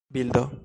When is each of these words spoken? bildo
bildo 0.09 0.51